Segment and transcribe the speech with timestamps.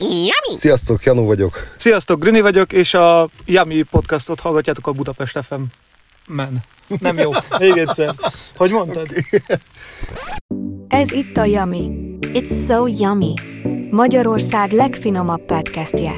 [0.00, 0.56] Yummy!
[0.56, 1.74] Sziasztok, Janó vagyok.
[1.76, 5.60] Sziasztok, Grüni vagyok, és a Yummy podcastot hallgatjátok a Budapest FM.
[6.26, 6.64] Men.
[7.00, 7.30] Nem jó.
[7.58, 8.14] Még egyszer.
[8.56, 9.08] Hogy mondtad?
[10.88, 11.90] Ez itt a Yummy.
[12.20, 13.34] It's so yummy.
[13.90, 16.12] Magyarország legfinomabb podcastje.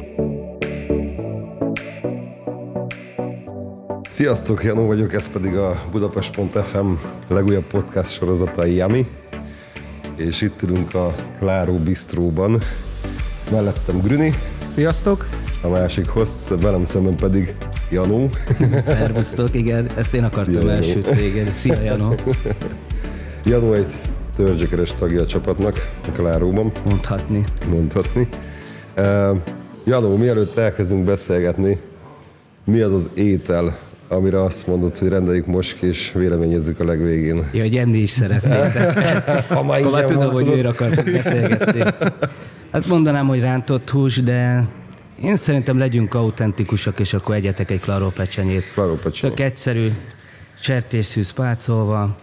[4.08, 6.90] Sziasztok, Janó vagyok, ez pedig a Budapest.fm
[7.28, 9.06] legújabb podcast sorozata a Yummy.
[10.16, 12.62] És itt ülünk a Kláró Bistróban.
[13.50, 14.34] Mellettem Grüni,
[14.74, 15.26] Sziasztok.
[15.62, 17.54] a másik hossz, velem szemben pedig
[17.90, 18.30] Janó.
[18.84, 21.52] Szervusztok, igen, ezt én akartam Szia, elsütni, igen.
[21.54, 22.14] Szia, Janó.
[23.44, 23.92] Janó egy
[24.36, 27.44] törzsökeres tagja a csapatnak a Kláróban, Mondhatni.
[27.70, 28.28] mondhatni.
[28.96, 29.36] Uh,
[29.84, 31.78] Janó, mielőtt elkezdünk beszélgetni,
[32.64, 33.78] mi az az étel,
[34.08, 37.48] amire azt mondod, hogy rendeljük most, és véleményezzük a legvégén?
[37.52, 38.98] Ja, hogy enni is szeretnétek.
[39.48, 41.82] Ha már Akkor már tudom, hogy miért akartok beszélgetni.
[42.72, 44.66] Hát mondanám, hogy rántott hús, de
[45.22, 48.64] én szerintem legyünk autentikusak, és akkor egyetek egy klaró pecsenyét.
[48.72, 49.30] Klaró pecseny.
[49.30, 49.88] Tök egyszerű,
[50.60, 52.16] sertésszűz pácolva,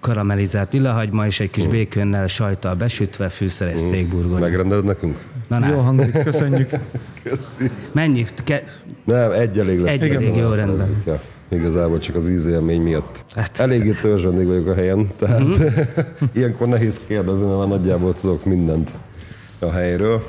[0.00, 4.38] karamellizált illahagyma és egy kis békönnel, sajttal besütve, fűszeres székburgonya.
[4.38, 5.18] Megrendeled nekünk?
[5.48, 6.70] Na, na, Jó hangzik, köszönjük.
[7.22, 7.70] Köszi.
[7.92, 8.26] mennyi?
[8.44, 10.00] Ke- Nem, egy elég lesz.
[10.02, 11.02] Egy elég, jó, rendben.
[11.06, 13.24] Ja, igazából csak az ízélmény miatt.
[13.34, 13.58] Hát.
[13.60, 15.62] Eléggé törzsvendég vagyok a helyen, tehát Mhm.
[16.36, 18.90] ilyenkor nehéz kérdezni, mert már nagyjából tudok mindent
[19.62, 20.22] a helyről.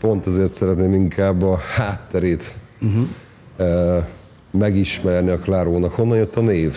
[0.00, 4.04] Pont ezért szeretném inkább a hátterét uh-huh.
[4.50, 5.92] megismerni a Klárónak.
[5.92, 6.76] Honnan jött a név?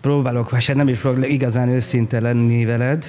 [0.00, 3.04] Próbálok, hát nem is próbálok igazán őszinte lenni veled.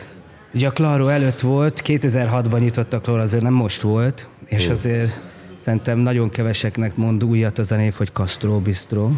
[0.54, 5.12] Ugye a Claro előtt volt, 2006-ban nyitott a Claro, azért nem most volt, és azért
[5.58, 9.12] szerintem nagyon keveseknek mond újat az a név, hogy Castro Bistro.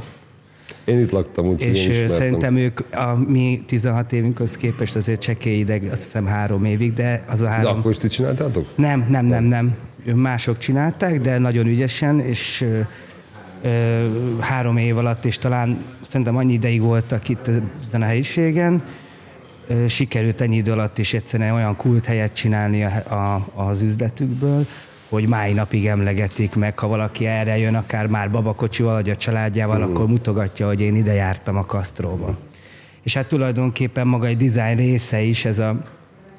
[0.85, 2.17] Én itt laktam, úgyhogy És én ismertem.
[2.17, 7.21] szerintem ők a mi 16 évünkhöz képest azért csekély ideg, azt hiszem három évig, de
[7.29, 7.77] az a De három...
[7.77, 8.67] akkor is ti csináltátok?
[8.75, 9.75] Nem, nem, nem, nem.
[10.15, 12.79] Mások csinálták, de nagyon ügyesen, és ö,
[14.39, 17.49] három év alatt, és talán szerintem annyi ideig voltak itt
[17.85, 18.83] ezen a helyiségen,
[19.87, 24.65] sikerült ennyi idő alatt is egyszerűen olyan kult helyet csinálni a, a, az üzletükből,
[25.13, 29.81] hogy máj napig emlegetik meg, ha valaki erre jön, akár már babakocsival, vagy a családjával,
[29.81, 29.89] uh.
[29.89, 32.37] akkor mutogatja, hogy én ide jártam a Castróba.
[33.03, 35.83] És hát tulajdonképpen maga egy design része is, ez a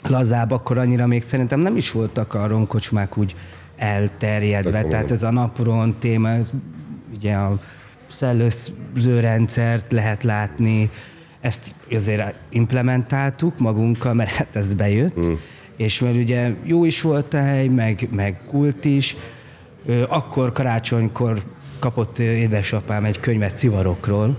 [0.03, 3.35] lazább, akkor annyira még szerintem nem is voltak a romkocsmák úgy
[3.77, 4.83] elterjedve.
[4.83, 6.51] Tehát ez a napron téma, ez
[7.15, 7.59] ugye a
[8.09, 10.91] szellőző rendszert lehet látni,
[11.41, 15.33] ezt azért implementáltuk magunkkal, mert hát ez bejött, mm.
[15.77, 19.17] És mert ugye jó is volt a hely, meg, meg kult is.
[20.09, 21.43] Akkor karácsonykor
[21.79, 24.37] kapott édesapám egy könyvet szivarokról,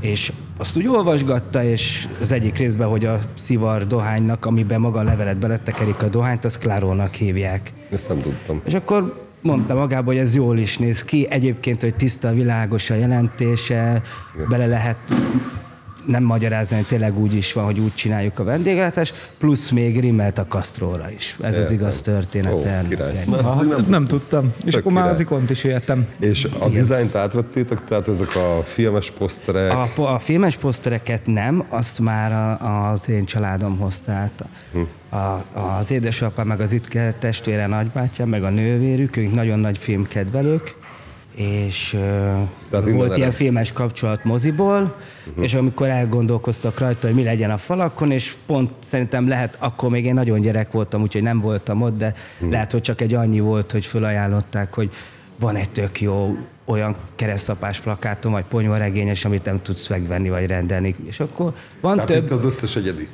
[0.00, 5.02] és azt úgy olvasgatta, és az egyik részben, hogy a szivar dohánynak, amiben maga a
[5.02, 7.72] levelet beletekerik a dohányt, azt klárónak hívják.
[7.90, 8.60] Ezt nem tudtam.
[8.64, 11.26] És akkor mondta magába, hogy ez jól is néz ki.
[11.30, 14.02] Egyébként, hogy tiszta, világos a jelentése,
[14.48, 14.98] bele lehet
[16.10, 20.38] nem magyarázni, hogy tényleg úgy is van, hogy úgy csináljuk a vendéglátást, plusz még rimmelt
[20.38, 21.36] a kasztróra is.
[21.42, 22.52] Ez az igaz történet.
[22.52, 22.62] Ó,
[23.42, 24.52] azt nem, nem tudtam.
[24.64, 25.14] És akkor már király.
[25.14, 26.06] az ikont is értem.
[26.18, 31.98] És a dizájnt átvettétek, tehát ezek a filmes poszterek, A, a filmes posztereket nem, azt
[31.98, 34.44] már a, az én családom hozta át.
[35.10, 40.74] A, az édesapám, meg az itt testvére, nagybátyám, meg a nővérük, ők nagyon nagy filmkedvelők,
[41.34, 41.96] és
[42.70, 44.96] Tehát uh, volt ilyen filmes kapcsolat moziból,
[45.28, 45.44] uh-huh.
[45.44, 50.04] és amikor elgondolkoztak rajta, hogy mi legyen a falakon, és pont szerintem lehet, akkor még
[50.04, 52.50] én nagyon gyerek voltam, úgyhogy nem voltam ott, de uh-huh.
[52.50, 54.90] lehet, hogy csak egy annyi volt, hogy felajánlották, hogy
[55.40, 60.94] van egy tök jó olyan keresztapás plakátom, vagy ponyvaregényes, amit nem tudsz megvenni, vagy rendelni.
[61.04, 62.24] És akkor van tehát több...
[62.24, 63.08] itt az összes egyedi.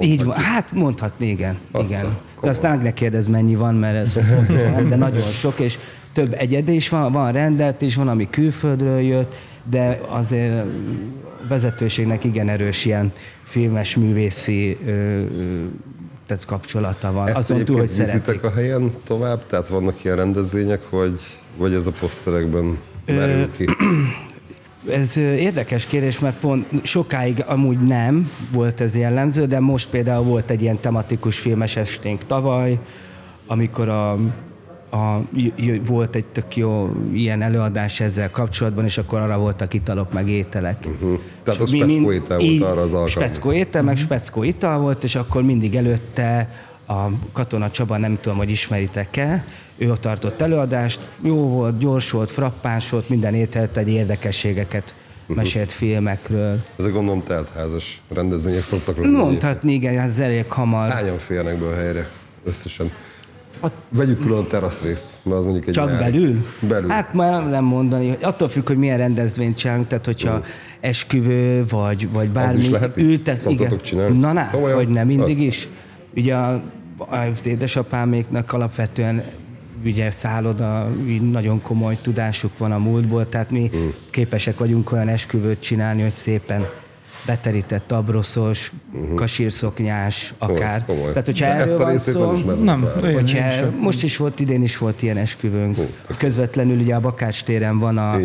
[0.00, 1.58] Így van, hát mondhatni, igen.
[1.70, 2.16] Aztán, igen.
[2.40, 4.12] De aztán ne kérdez, mennyi van, mert ez
[4.88, 5.78] de nagyon sok, és
[6.12, 9.34] több egyedi is van, van rendelt is, van, ami külföldről jött,
[9.70, 10.64] de azért
[11.48, 15.22] vezetőségnek igen erős ilyen filmes művészi ö,
[16.26, 17.28] tehát kapcsolata van.
[17.28, 18.42] Ezt Azon túl, hogy szeretik.
[18.42, 19.46] a helyen tovább?
[19.46, 21.20] Tehát vannak ilyen rendezvények, vagy,
[21.56, 23.64] vagy ez a poszterekben merül ki?
[24.90, 30.50] Ez érdekes kérdés, mert pont sokáig amúgy nem volt ez jellemző, de most például volt
[30.50, 32.78] egy ilyen tematikus filmes esténk tavaly,
[33.46, 34.16] amikor a,
[34.90, 35.20] a,
[35.86, 40.86] volt egy tök jó ilyen előadás ezzel kapcsolatban, és akkor arra voltak italok, meg ételek.
[40.86, 41.18] Uh-huh.
[41.42, 43.08] Tehát a speckó étel volt arra az alkalomra.
[43.08, 46.48] Speckó étel, meg speckó ital volt, és akkor mindig előtte
[46.86, 49.44] a Katona Csaba, nem tudom, hogy ismeritek-e,
[49.76, 54.94] ő ott tartott előadást, jó volt, gyors volt, frappáns volt, minden ételt, egy érdekességeket
[55.26, 56.58] mesélt filmekről.
[56.76, 59.16] Ezek gondolom teltházas rendezvények szoktak lenni.
[59.16, 60.90] Mondhatni, igen, ez elég hamar.
[60.90, 62.08] Hányan férnek be a helyre
[62.44, 62.90] összesen?
[63.88, 66.46] Vegyük külön a teraszrészt, mert az mondjuk egy Csak belül?
[66.60, 66.88] Belül.
[66.88, 68.16] Hát már nem mondani.
[68.20, 70.42] Attól függ, hogy milyen rendezvényt csinálunk, tehát hogyha
[70.80, 72.60] esküvő, vagy, vagy bármi.
[72.60, 73.04] is lehet így?
[73.04, 73.80] ültesz, igen.
[73.82, 74.18] csinálni?
[74.18, 74.76] Na, na, Komolyan?
[74.76, 75.38] hogy nem mindig Azt.
[75.38, 75.68] is.
[76.16, 76.62] Ugye a,
[76.98, 79.22] az édesapáméknak alapvetően
[79.84, 80.88] ugye szálloda,
[81.30, 83.92] nagyon komoly tudásuk van a múltból, tehát mi Hmm.
[84.10, 86.66] képesek vagyunk olyan esküvőt csinálni, hogy szépen
[87.26, 88.72] beterített abroszos,
[89.14, 90.84] kasírszoknyás, akár.
[90.84, 91.08] Komoly.
[91.08, 92.62] Tehát, hogyha De erről ezt a van nem szó, ismerem.
[92.62, 93.10] Nem, Bár.
[93.10, 93.74] én, Hogyha, sem.
[93.80, 95.76] most is volt, idén is volt ilyen esküvőnk.
[96.16, 98.18] Közvetlenül ugye a Bakács téren van a,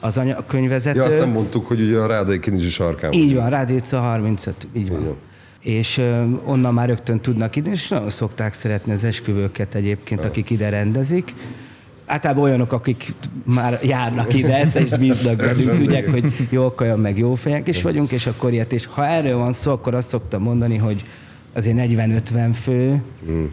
[0.00, 0.98] az anya, a könyvezető.
[0.98, 4.54] Ja, azt nem mondtuk, hogy ugye a Rádai Kinizsi sarkán így van, Rádió utca 35,
[4.72, 5.04] így van.
[5.04, 5.16] van.
[5.60, 6.02] És
[6.44, 11.34] onnan már rögtön tudnak ide, és nagyon szokták szeretni az esküvőket egyébként, akik ide rendezik.
[12.10, 13.12] Általában olyanok, akik
[13.44, 18.10] már járnak ide, és bíznak bennünk, tudják, hogy jó kaja, meg jó fejek is vagyunk,
[18.10, 18.72] és akkor ilyet.
[18.72, 21.04] És ha erről van szó, akkor azt szoktam mondani, hogy
[21.52, 23.48] azért 40-50 fő, É,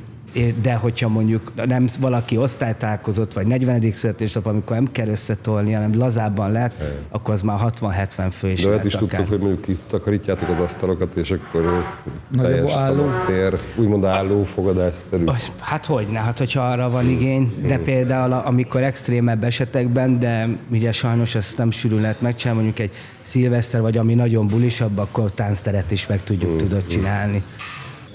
[0.62, 3.92] de hogyha mondjuk nem valaki osztálytálkozott, vagy 40.
[3.92, 8.68] születésnap, amikor nem kell összetolni, hanem lazábban lehet, akkor az már 60-70 fő is De
[8.69, 9.07] lehet lehet is akár.
[9.10, 11.86] tudtuk, hogy mondjuk itt takarítjátok az asztalokat, és akkor
[12.31, 12.95] Nagyobb teljes álló.
[12.95, 15.24] szabad tér, úgymond álló fogadásszerű.
[15.60, 20.48] Hát hogy ne, hát hogyha arra van igény, de például a- amikor extrémebb esetekben, de
[20.72, 25.31] ugye sajnos ezt nem sűrűn lehet megcsinálni, mondjuk egy szilveszter, vagy ami nagyon bulisabb, akkor
[25.31, 27.44] táncteret is meg tudjuk tudod csinálni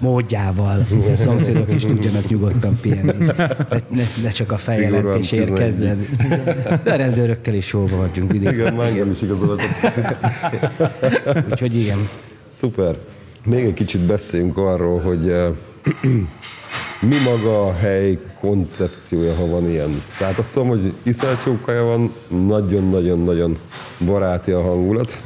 [0.03, 3.25] módjával, a szomszédok is tudjanak nyugodtan pihenni.
[3.25, 3.35] Ne,
[3.89, 6.07] ne, ne csak a feljelentés érkezzen.
[6.83, 8.53] De a rendőrökkel is jól vagyunk mindig.
[8.53, 9.69] Igen, már engem is igazolatok.
[11.51, 12.09] Úgyhogy igen.
[12.49, 12.97] Szuper.
[13.45, 15.49] Még egy kicsit beszéljünk arról, hogy eh,
[17.09, 20.03] mi maga a hely koncepciója, ha van ilyen.
[20.19, 23.59] Tehát azt mondom, hogy iszonyat jó kaja van, nagyon-nagyon-nagyon
[24.05, 25.23] baráti a hangulat.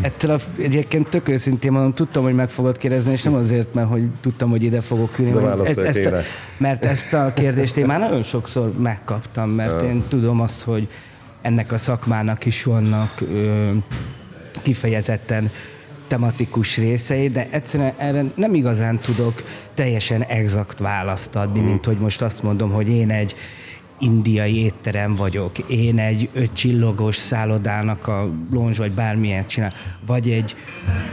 [0.00, 3.88] Ettől a, egyébként tök őszintén mondom, tudtam, hogy meg fogod kérdezni, és nem azért, mert
[3.88, 5.46] hogy tudtam, hogy ide fogok ülni.
[5.64, 6.18] Ezt, én a,
[6.56, 10.88] mert ezt a kérdést én már nagyon sokszor megkaptam, mert én tudom azt, hogy
[11.42, 13.70] ennek a szakmának is vannak ö,
[14.62, 15.50] kifejezetten
[16.06, 19.42] tematikus részei, de egyszerűen erre nem igazán tudok
[19.74, 23.34] teljesen exakt választ adni, mint hogy most azt mondom, hogy én egy
[24.04, 29.72] indiai étterem vagyok, én egy öt csillagos szállodának a lonzs vagy bármilyen csinál,
[30.06, 30.54] vagy egy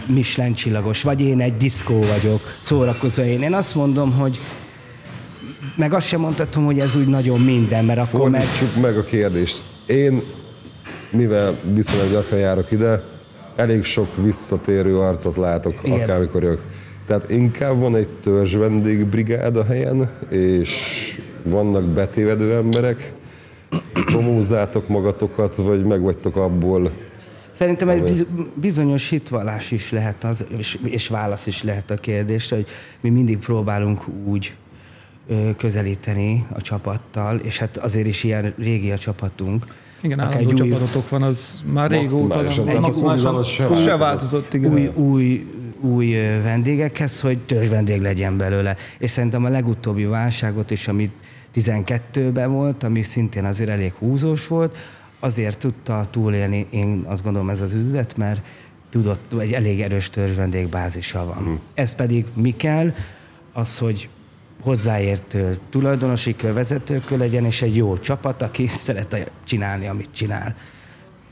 [0.06, 3.42] Michelin csillagos, vagy én egy diszkó vagyok, szórakozó én.
[3.42, 4.40] Én azt mondom, hogy
[5.76, 8.42] meg azt sem mondhatom, hogy ez úgy nagyon minden, mert akkor meg...
[8.42, 9.62] Fordítsuk meg a kérdést.
[9.86, 10.22] Én,
[11.12, 13.04] mivel viszonylag gyakran járok ide,
[13.56, 16.00] elég sok visszatérő arcot látok, Igen.
[16.00, 16.62] akármikor jövök.
[17.08, 23.14] Tehát inkább van egy törzs vendégbrigád a helyen, és vannak betévedő emberek,
[23.94, 26.92] promózátok magatokat, vagy megvagytok abból,
[27.52, 32.56] Szerintem egy biz- bizonyos hitvallás is lehet az, és, és válasz is lehet a kérdésre,
[32.56, 32.66] hogy
[33.02, 34.56] mi mindig próbálunk úgy
[35.58, 39.66] közelíteni a csapattal, és hát azért is ilyen régi a csapatunk.
[40.02, 42.42] Igen, Akár állandó egy új- csapatotok van, az már régóta
[42.80, 44.54] Maximálisan se se változott.
[44.54, 44.72] igen.
[44.74, 45.48] új, új,
[45.80, 46.12] új
[46.44, 48.76] vendégekhez, hogy törzs vendég legyen belőle.
[49.00, 51.12] És szerintem a legutóbbi válságot is, ami
[51.56, 54.78] 12-ben volt, ami szintén azért elég húzós volt,
[55.20, 58.42] azért tudta túlélni, én azt gondolom ez az üzlet, mert
[58.90, 61.44] tudott, egy elég erős törzs vendégbázisa van.
[61.44, 61.60] Hmm.
[61.74, 62.94] Ez pedig mi kell?
[63.54, 64.10] Az, hogy
[64.62, 70.56] hozzáértő tulajdonosi kör, vezetőkör legyen, és egy jó csapat, aki szeret csinálni, amit csinál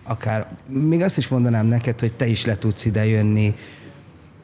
[0.09, 3.55] akár, még azt is mondanám neked, hogy te is le tudsz ide jönni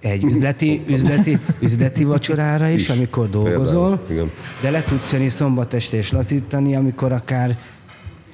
[0.06, 2.90] egy üzleti, üzleti, üzleti vacsorára is, Is.
[2.90, 4.32] amikor dolgozol, Például, igen.
[4.62, 7.58] de le tudsz jönni szombat este és lazítani, amikor akár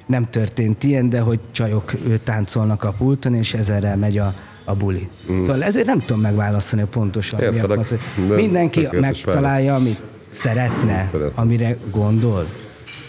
[0.06, 4.74] nem történt ilyen, de hogy csajok ő, táncolnak a pulton, és ezerrel megy a, a
[4.74, 5.08] buli.
[5.32, 5.40] Mm.
[5.40, 7.38] Szóval ezért nem tudom megválaszolni pontosan.
[7.40, 8.02] mi a Értelek, koncept.
[8.28, 10.00] de Mindenki megtalálja, amit
[10.30, 11.40] szeretne, Szeretne.
[11.42, 12.46] amire gondol.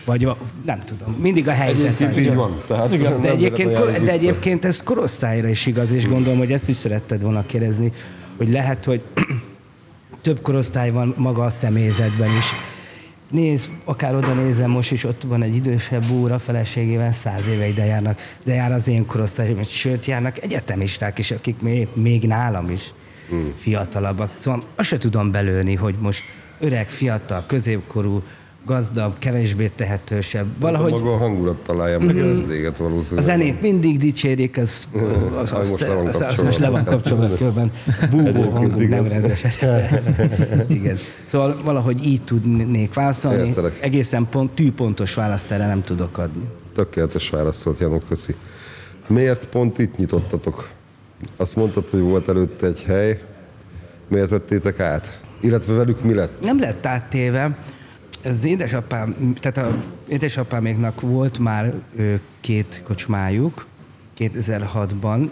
[0.06, 1.86] Vagy a, nem tudom, mindig a helyzet.
[2.02, 2.62] Egyébként így van.
[2.68, 6.76] Tehát De nem egyébként, de egyébként ez korosztályra is igaz, és gondolom, hogy ezt is
[6.76, 7.92] szeretted volna kérdezni,
[8.38, 9.04] hogy lehet, hogy
[10.22, 12.46] több korosztály van maga a személyzetben is.
[13.30, 17.68] Nézd, akár oda nézem, most is ott van egy idősebb úr a feleségével, száz éve
[17.68, 22.70] ide járnak, de jár az én korosztályom, sőt járnak egyetemisták is, akik még, még nálam
[22.70, 22.94] is
[23.30, 23.54] hmm.
[23.58, 24.32] fiatalabbak.
[24.38, 26.24] Szóval azt se tudom belőni, hogy most
[26.60, 28.24] öreg, fiatal, középkorú,
[28.66, 30.46] gazdag, kevésbé tehetősebb.
[30.60, 30.92] Valahogy...
[30.92, 33.26] Valahogy Maga a hangulat találja meg a vendéget a valószínűleg.
[33.26, 34.88] zenét mindig dicsérik, az,
[35.42, 37.72] az, az, most le az, az, most le van kapcsolva körben.
[38.12, 39.44] Búvó hangunk nem rendes.
[40.68, 40.98] Igen.
[41.28, 43.48] Szóval valahogy így tudnék válaszolni.
[43.48, 43.78] Értelek.
[43.82, 46.50] Egészen pont, tűpontos választ erre nem tudok adni.
[46.76, 48.36] Tökéletes válasz volt, Janok, köszi.
[49.08, 50.70] Miért pont itt nyitottatok?
[51.36, 53.22] Azt mondtad, hogy volt előtte egy hely.
[54.08, 55.20] Miért vettétek át?
[55.40, 56.42] Illetve velük mi lett?
[56.42, 57.58] Nem lett áttéve.
[58.24, 63.66] Az édesapám, tehát a édesapáméknak volt már ö, két kocsmájuk,
[64.18, 65.30] 2006-ban,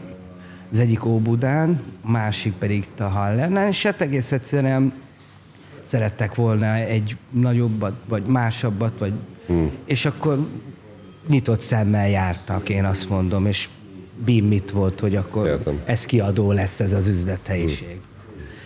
[0.71, 4.93] az egyik Óbudán, a másik pedig Tahallernál, és hát egész egyszerűen
[5.83, 9.13] szerettek volna egy nagyobbat, vagy másabbat, vagy,
[9.47, 9.71] hmm.
[9.85, 10.47] és akkor
[11.27, 13.69] nyitott szemmel jártak, én azt mondom, és
[14.25, 15.81] bim mit volt, hogy akkor Értem.
[15.85, 17.99] ez kiadó lesz ez az üzlethelyiség.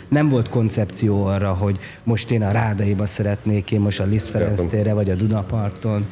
[0.10, 4.66] Nem volt koncepció arra, hogy most én a Rádaiba szeretnék, én most a Liszt Ferenc
[4.66, 6.06] térre, vagy a Dunaparton.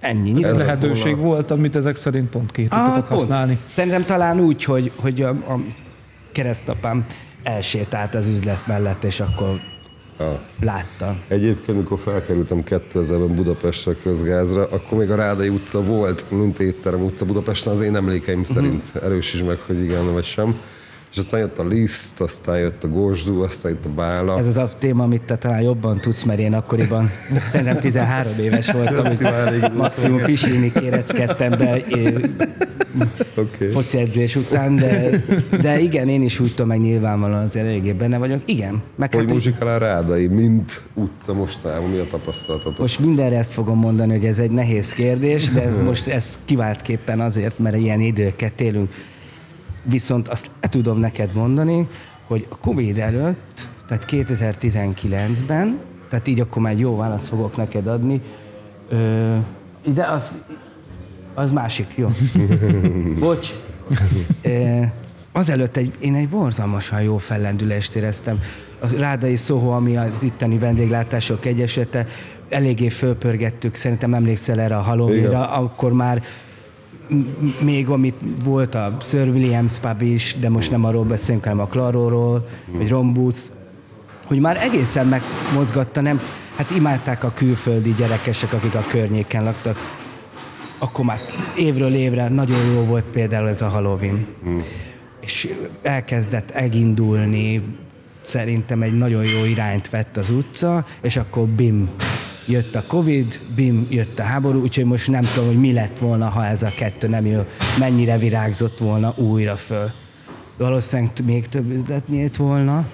[0.00, 0.28] Ennyi.
[0.30, 3.08] Ez Nyitott lehetőség volt, amit ezek szerint pont ki tudtatok Ah, pont.
[3.08, 3.58] használni.
[3.70, 5.60] Szerintem talán úgy, hogy, hogy a, a
[6.32, 7.06] keresztapám
[7.42, 9.60] elsétált az üzlet mellett, és akkor
[10.18, 10.40] Ja.
[10.60, 11.16] látta.
[11.28, 17.24] Egyébként, amikor felkerültem 2000-ben Budapestre közgázra, akkor még a Rádai utca volt, mint étterem utca
[17.24, 18.82] Budapesten, az én emlékeim szerint.
[19.02, 20.54] Erősíts meg, hogy igen vagy sem.
[21.14, 24.38] És aztán jött a Liszt, aztán jött a Gósdú, aztán jött a Bála.
[24.38, 27.10] Ez az a téma, amit te talán jobban tudsz, mert én akkoriban
[27.50, 32.14] szerintem 13 éves voltam, hogy maximum pisilni kéreckedtem be eh,
[33.34, 33.68] Oké.
[33.68, 35.10] foci edzés után, de,
[35.60, 38.40] de igen, én is úgy tudom, meg nyilvánvalóan azért eléggé benne vagyok.
[38.44, 42.78] Igen, meg Hogy hát, muzsikál a Rádai, mint utca mostanában, mi a tapasztalatatok?
[42.78, 47.58] most mindenre ezt fogom mondani, hogy ez egy nehéz kérdés, de most ez kiváltképpen azért,
[47.58, 48.92] mert ilyen időket élünk.
[49.84, 51.88] Viszont azt le tudom neked mondani,
[52.26, 58.20] hogy a Covid előtt, tehát 2019-ben, tehát így akkor már jó választ fogok neked adni,
[58.88, 59.36] ö,
[59.94, 60.32] de az,
[61.34, 62.08] az másik, jó.
[63.20, 63.48] Bocs.
[64.42, 64.80] Ö,
[65.32, 68.42] azelőtt egy, én egy borzalmasan jó fellendülést éreztem.
[68.80, 72.06] A Rádai Szóho, ami az itteni vendéglátások egyesülete,
[72.48, 74.80] eléggé fölpörgettük, szerintem emlékszel erre a.
[74.80, 76.22] Halloweenra, akkor már
[77.60, 81.66] még amit volt a Sir Williams pub is, de most nem arról beszélünk, hanem a
[81.66, 83.50] Claróról, vagy Rombusz,
[84.24, 86.20] hogy már egészen megmozgatta, nem,
[86.56, 89.78] hát imádták a külföldi gyerekesek, akik a környéken laktak,
[90.78, 91.18] akkor már
[91.56, 94.26] évről évre nagyon jó volt például ez a Halloween.
[94.42, 94.62] Hmm.
[95.20, 95.48] És
[95.82, 97.62] elkezdett elindulni,
[98.22, 101.88] szerintem egy nagyon jó irányt vett az utca, és akkor bim,
[102.46, 106.28] jött a Covid, bim, jött a háború, úgyhogy most nem tudom, hogy mi lett volna,
[106.28, 107.44] ha ez a kettő nem jó,
[107.78, 109.90] mennyire virágzott volna újra föl.
[110.56, 112.86] Valószínűleg még több üzlet nyílt volna,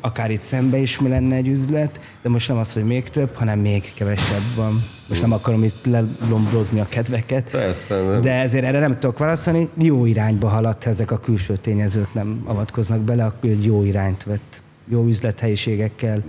[0.00, 3.34] akár itt szembe is mi lenne egy üzlet, de most nem az, hogy még több,
[3.34, 4.82] hanem még kevesebb van.
[5.08, 8.20] Most nem akarom itt lelombrozni a kedveket, Persze, nem.
[8.20, 9.68] de ezért erre nem tudok válaszolni.
[9.74, 14.60] Jó irányba haladt, ha ezek a külső tényezők nem avatkoznak bele, akkor jó irányt vett.
[14.88, 16.22] Jó üzlethelyiségekkel.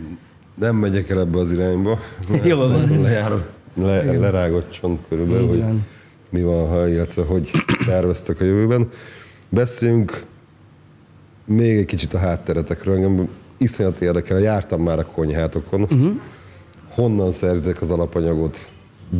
[0.62, 2.00] Nem megyek el ebbe az irányba.
[2.44, 2.72] Jó van.
[2.72, 3.32] Szerintem lejár,
[3.76, 5.86] le, lerágott csont körülbelül, Így hogy van.
[6.30, 7.52] mi van, ha, illetve hogy
[7.86, 8.90] terveztek a jövőben.
[9.50, 10.24] Beszéljünk
[11.46, 12.96] még egy kicsit a hátteretekről.
[12.96, 13.28] Engem
[13.58, 15.82] iszonyat érdekel, jártam már a konyhátokon.
[15.82, 16.12] Uh-huh.
[16.90, 18.58] Honnan szerzitek az alapanyagot?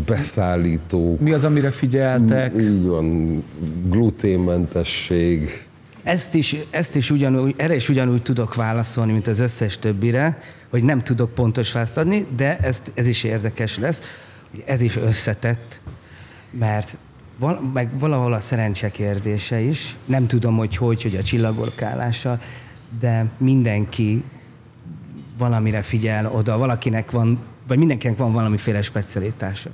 [0.06, 2.54] Beszállítók, Mi az, amire figyeltek?
[2.62, 3.44] így van,
[3.90, 5.66] gluténmentesség,
[6.04, 10.84] Ezt is, ezt is ugyanúgy, erre is ugyanúgy tudok válaszolni, mint az összes többire, hogy
[10.84, 14.02] nem tudok pontos választ adni, de ezt, ez is érdekes lesz,
[14.52, 15.80] hogy ez is összetett,
[16.52, 16.98] mert
[17.40, 19.96] val, meg valahol a szerencse kérdése is.
[20.06, 22.40] Nem tudom, hogy hogy, hogy a csillagorkálása,
[23.00, 24.24] de mindenki
[25.38, 29.70] valamire figyel oda, valakinek van, vagy mindenkinek van valamiféle specialitása.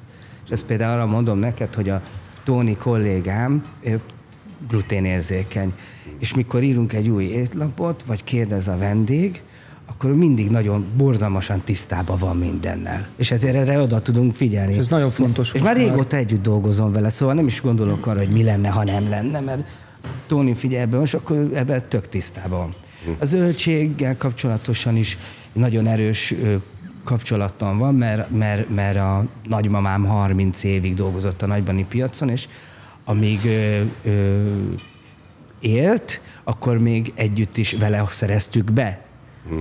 [0.45, 2.01] És ezt például arra mondom neked, hogy a
[2.43, 4.01] Tóni kollégám ő
[4.67, 5.73] gluténérzékeny.
[6.19, 9.41] És mikor írunk egy új étlapot, vagy kérdez a vendég,
[9.89, 13.07] akkor mindig nagyon borzalmasan tisztában van mindennel.
[13.15, 14.73] És ezért erre oda tudunk figyelni.
[14.73, 18.19] És ez nagyon fontos És már régóta együtt dolgozom vele, szóval nem is gondolok arra,
[18.19, 19.67] hogy mi lenne, ha nem lenne, mert
[20.27, 22.69] Tóni figyel ebben, és akkor ebben tök tisztában van.
[23.19, 25.17] A zöldséggel kapcsolatosan is
[25.53, 26.33] nagyon erős
[27.03, 32.47] kapcsolatom van, mert, mert, mert a nagymamám 30 évig dolgozott a nagybani piacon, és
[33.05, 34.43] amíg ö, ö,
[35.59, 39.06] élt, akkor még együtt is vele szereztük be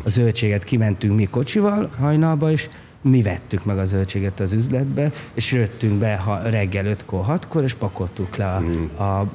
[0.05, 0.65] a zöldséget.
[0.65, 2.69] Kimentünk mi kocsival hajnalba, és
[3.03, 7.75] mi vettük meg a zöldséget az üzletbe, és jöttünk be ha reggel 5-kor, 6-kor, és
[7.75, 9.27] pakoltuk le a, a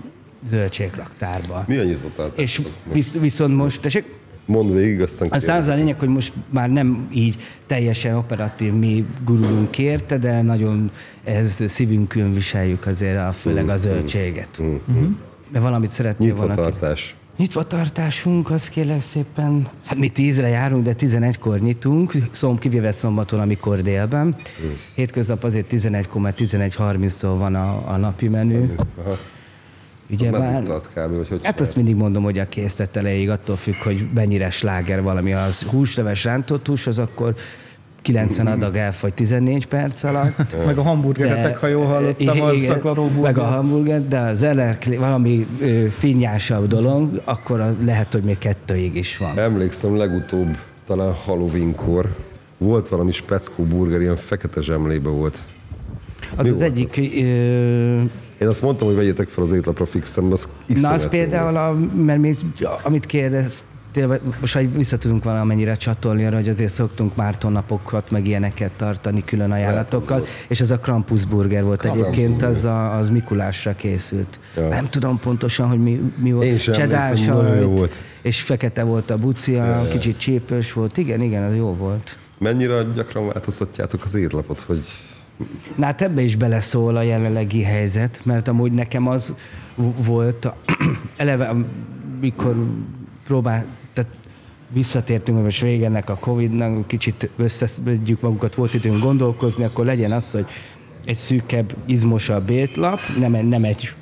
[0.46, 1.64] zöldséglaktárba.
[1.68, 2.44] Mi a nyitvatartás?
[2.44, 6.70] És visz, viszont most, tessék, Mondd végig, aztán aztán az a lényeg, hogy most már
[6.70, 10.92] nem így teljesen operatív mi gurulunk érte, de nagyon
[11.24, 14.62] ez szívünkön viseljük azért a, főleg a zöldséget.
[14.62, 15.12] Mm-hmm.
[15.52, 16.54] De valamit szeretnél volna.
[16.54, 17.16] Nyitvatartás.
[17.38, 23.40] Nyitva tartásunk, az kérlek szépen, hát mi tízre járunk, de 11-kor nyitunk, szom, kivéve szombaton,
[23.40, 24.36] amikor délben.
[24.96, 28.76] Hétköznap azért 11-kor, mert 11.30-tól van a, a napi menü.
[28.98, 29.18] Aha.
[30.10, 31.16] Ugye Az bár, kb.
[31.16, 35.02] Vagy hogy Hát azt mindig mondom, hogy a készlet elejéig attól függ, hogy mennyire sláger
[35.02, 35.34] valami.
[35.34, 37.36] Az húsleves rántott hús, az akkor
[38.02, 40.56] 90 adag elfogy 14 perc alatt.
[40.66, 45.48] Meg a hamburgeretek, ha jól hallottam, az szaklaró Meg a hamburger, de az elekli, valami
[45.62, 49.40] ö, finnyásabb dolog, akkor a, lehet, hogy még kettőig is van.
[49.40, 52.16] Emlékszem legutóbb, talán Halloweenkor,
[52.58, 55.38] volt valami speckó burger, ilyen fekete zsemlébe volt.
[56.36, 56.98] Az Mi az volt egyik...
[56.98, 58.02] Ö,
[58.38, 60.48] Én azt mondtam, hogy vegyétek fel az étlapra fixen, mert az
[60.82, 62.34] na, az például, a, mert mi,
[62.84, 63.64] amit vagy
[64.40, 69.24] most vagy vissza tudunk valamennyire csatolni arra, hogy azért szoktunk Márton napokat, meg ilyeneket tartani
[69.24, 72.72] külön ajánlatokkal, és ez a Krampus burger volt Krampus egyébként, az, burger.
[72.72, 74.40] a, az Mikulásra készült.
[74.56, 74.68] Ja.
[74.68, 76.46] Nem tudom pontosan, hogy mi, mi volt.
[76.46, 77.96] Én sem sajt, volt.
[78.22, 80.98] És fekete volt a bucia, kicsit csípős volt.
[80.98, 82.18] Igen, igen, az jó volt.
[82.38, 84.84] Mennyire gyakran változtatjátok az étlapot, hogy
[85.76, 89.36] Na hát ebbe is beleszól a jelenlegi helyzet, mert amúgy nekem az
[89.98, 90.56] volt, a,
[91.18, 91.56] eleve
[92.20, 92.56] mikor
[93.26, 93.66] próbál,
[94.74, 100.32] visszatértünk, most vége ennek a Covid-nak, kicsit összeszedjük magunkat, volt időnk gondolkozni, akkor legyen az,
[100.32, 100.46] hogy
[101.06, 103.94] egy szűkebb, izmosabb étlap, nem, egy- nem egy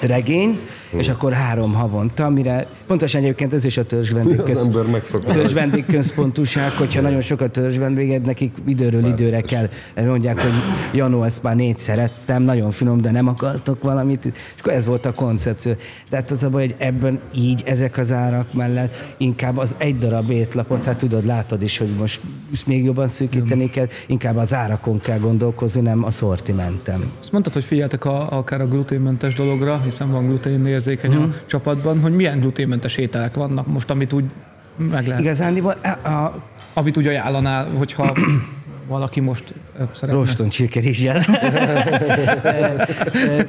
[0.00, 0.58] regény,
[0.90, 5.32] és akkor három havonta, mire pontosan egyébként ez is a törzs az vendégköz, ember megszokta.
[5.32, 10.52] törzs vendégközpontúság, hogyha nagyon sokat törzs vendéged, nekik időről időre kell, mondják, hogy
[10.92, 15.06] Janó, ezt már négyszer ettem, nagyon finom, de nem akartok valamit, és akkor ez volt
[15.06, 15.72] a koncepció.
[16.08, 20.30] Tehát az a baj, hogy ebben így, ezek az árak mellett inkább az egy darab
[20.30, 21.88] étlapot, hát tudod, látod is, hogy
[22.50, 27.12] most még jobban szűkíteni kell, inkább az árakon kell gondolkozni, nem a szortimentem.
[27.20, 30.26] Azt mondtad, hogy figyeltek a, akár a gluténmentes dologra, hiszen van
[30.78, 31.30] gluténérzékeny Mhm.
[31.30, 34.24] a csapatban, hogy milyen gluténmentes ételek vannak most, amit úgy
[34.76, 36.42] meg lehet, Igazán, a, a
[36.72, 38.14] amit úgy ajánlanál, hogyha
[38.88, 39.54] valaki most
[39.92, 40.20] szeretne.
[40.20, 41.24] Roston csirkerizsel.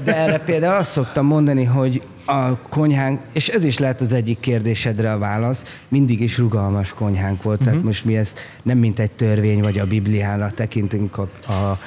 [0.03, 4.39] De erre például azt szoktam mondani, hogy a konyhánk, és ez is lehet az egyik
[4.39, 9.11] kérdésedre a válasz, mindig is rugalmas konyhánk volt, tehát most mi ezt nem mint egy
[9.11, 11.79] törvény vagy a Bibliára tekintünk, a, a,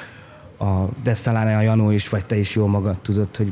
[0.63, 3.51] a, de ezt talán a Janó is, vagy te is jól magad tudod, hogy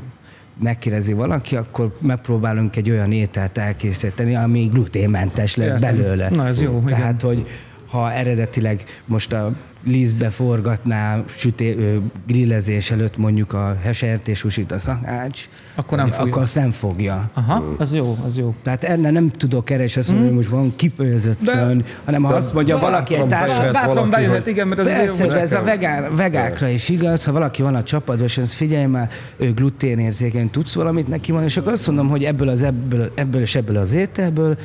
[0.62, 6.30] megkérdezi valaki, akkor megpróbálunk egy olyan ételt elkészíteni, ami gluténmentes lesz belőle.
[6.30, 6.98] Na, ez jó, igen.
[7.00, 7.48] Tehát, hogy
[7.92, 9.52] ha eredetileg most a
[9.86, 16.26] lízbe forgatná süté, ö, grillezés előtt mondjuk a hesertés húsit a szakács, Akkor nem fogja.
[16.32, 17.30] akkor azt nem fogja.
[17.34, 18.56] Aha, az jó, az jó.
[18.64, 22.30] Tehát enne nem tudok erre is azt mondani, hogy most van kifejezetten, De- hanem ha
[22.30, 25.32] de azt mondja valaki egy bátran társ, bejöhet Bátran bejöhet, igen, mert ez Persze, azért
[25.42, 29.10] ez a vegán, vegákra is igaz, ha valaki van a csapatban, és azt figyelj már,
[29.38, 33.42] ő gluténérzékeny, tudsz valamit neki van, és akkor azt mondom, hogy ebből, az, ebből, ebből
[33.42, 34.58] és ebből az ételből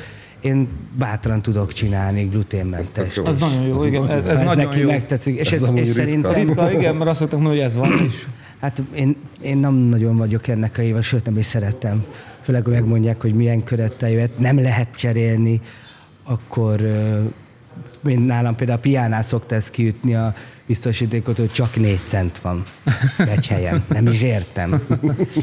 [0.47, 3.17] én bátran tudok csinálni gluténmentes.
[3.17, 4.87] Az nagyon jó, igen, ez, ez, Ez nagyon neki jó.
[4.87, 8.05] megtetszik, és, Ez ez, és szerintem Ritka, igen, mert azt szoktam mondani, hogy ez van
[8.05, 8.27] is.
[8.61, 12.05] Hát én, én nem nagyon vagyok ennek a éve, sőt nem is szeretem.
[12.41, 15.61] Főleg, hogy megmondják, hogy milyen körettel jöhet, nem lehet cserélni,
[16.23, 16.81] akkor
[18.01, 20.33] mint nálam például a piánál szokta ezt kiütni a
[20.67, 22.63] biztosítékot, hogy csak négy cent van
[23.17, 23.83] egy helyen.
[23.87, 24.81] Nem is értem.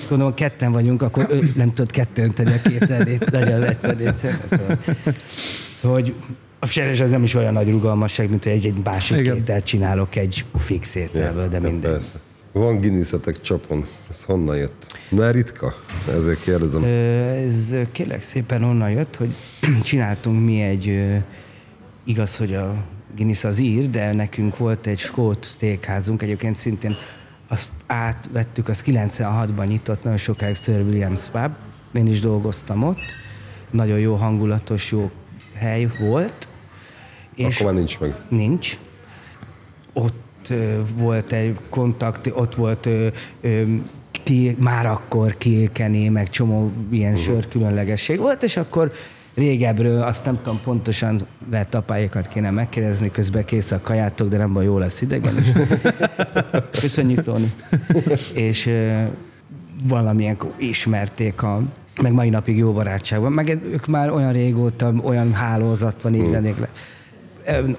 [0.08, 4.78] Gondolom, ketten vagyunk, akkor ő, nem tudod kettő önteni a kétszerét, nagyon egyszer négy centet.
[5.80, 6.14] Hogy
[6.58, 9.36] a serés az nem is olyan nagy rugalmasság, mint hogy egy, egy másik Igen.
[9.36, 11.90] ételt csinálok egy fix ételből, de Ja, mindegy.
[11.90, 12.18] Persze.
[12.52, 13.86] Van Guinnessetek csapon.
[14.10, 14.98] Ez honnan jött?
[15.08, 15.74] Na, ritka?
[16.08, 16.82] Ezért kérdezem.
[16.82, 16.88] Ö,
[17.46, 19.34] Ez kérlek szépen onnan jött, hogy
[19.82, 21.16] csináltunk mi egy, ö,
[22.04, 22.74] igaz, hogy a
[23.16, 26.92] Guinness az ír, de nekünk volt egy skót steakházunk, egyébként szintén
[27.48, 31.50] azt átvettük, az 96-ban nyitott, nagyon sokáig Sir Williams Pub,
[31.92, 33.14] én is dolgoztam ott,
[33.70, 35.10] nagyon jó hangulatos, jó
[35.54, 36.48] hely volt,
[37.34, 38.14] és Akkor már nincs meg.
[38.28, 38.78] Nincs.
[39.92, 43.08] Ott ö, volt egy kontakt, ott volt ö,
[43.40, 43.62] ö,
[44.22, 47.26] ki, már akkor kékené, meg csomó ilyen uh-huh.
[47.26, 48.92] sör különlegesség volt, és akkor
[49.34, 51.20] régebről, azt nem tudom pontosan,
[51.50, 55.46] lehet apáikat kéne megkérdezni, közben kész a kajátok, de nem baj, jó lesz idegen is.
[56.80, 57.50] Köszönjük, Toni.
[58.34, 58.70] és
[59.88, 61.62] valamilyen ismerték a
[62.02, 63.32] meg mai napig jó barátságban.
[63.32, 66.68] Meg ők már olyan régóta, olyan hálózat van, így vennék le.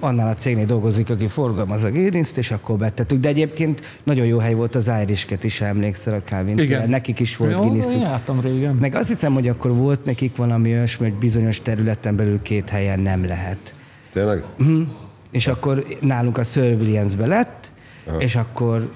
[0.00, 3.20] Annál a cégnél dolgozik, aki forgalmaz a Guinness-t, és akkor betettük.
[3.20, 6.88] De egyébként nagyon jó hely volt az Irish-ket is, emlékszel a Calvin Igen.
[6.88, 7.94] Nekik is volt Guinness.
[7.94, 8.74] jártam régen.
[8.74, 13.00] Meg azt hiszem, hogy akkor volt nekik valami olyasmi, hogy bizonyos területen belül két helyen
[13.00, 13.74] nem lehet.
[14.12, 14.44] Tényleg?
[14.58, 14.82] Mhm.
[15.30, 17.72] És akkor nálunk a Sir Williamsbe lett,
[18.18, 18.90] és akkor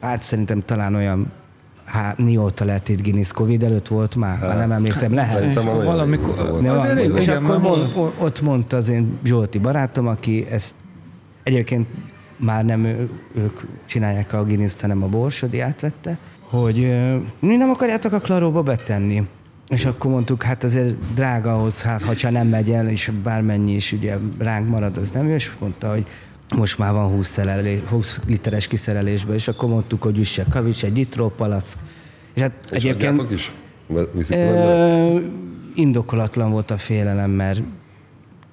[0.00, 1.32] hát szerintem talán olyan
[1.84, 5.34] hát mióta lett itt Guinness Covid előtt volt már, már nem emlékszem, lehet.
[5.34, 6.68] Szerintem Valamikor- volt.
[6.68, 7.02] Azért van.
[7.02, 10.74] rég- és igen, akkor mond, ott mondta az én Zsolti barátom, aki ezt
[11.42, 11.86] egyébként
[12.36, 12.84] már nem
[13.34, 16.76] ők csinálják a Guinness-t, hanem a Borsodi átvette, hogy
[17.38, 19.28] mi nem akarjátok a Klaróba betenni.
[19.68, 23.92] És akkor mondtuk, hát azért drága ahhoz, hát ha nem megy el, és bármennyi is
[23.92, 26.06] ugye ránk marad, az nem jó, és mondta, hogy
[26.56, 30.96] most már van 20, szerelé, 20 literes kiszerelésben, és akkor mondtuk, hogy üsse kavics, egy
[30.96, 31.66] litró palack.
[32.34, 33.52] És hát És egyébként is?
[34.12, 35.18] Viszik ö,
[35.74, 37.60] indokolatlan volt a félelem, mert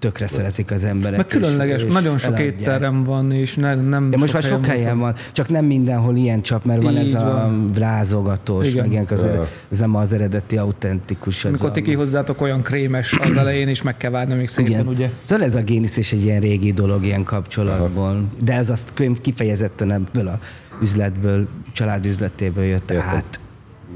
[0.01, 1.17] tökre szeretik az emberek.
[1.17, 2.59] Meg különleges, és- és nagyon sok eladják.
[2.59, 6.15] étterem van, és ne, nem De most már sok helyen helyen van, csak nem mindenhol
[6.15, 7.71] ilyen csap, mert van Így ez a van.
[7.75, 8.81] rázogatós, Igen.
[8.83, 9.47] meg ilyen az, Ja.
[9.71, 11.45] ez nem az eredeti autentikus.
[11.45, 14.87] a- ti kihozzátok olyan krémes az elején, és meg kell várni még szépen, igen.
[14.87, 15.09] ugye?
[15.23, 18.23] Szóval ez a génisz is egy ilyen régi dolog ilyen kapcsolatból.
[18.43, 20.39] De ez azt könyv kifejezetten ebből a
[20.81, 23.07] üzletből, családüzletéből jött Értem.
[23.07, 23.39] át.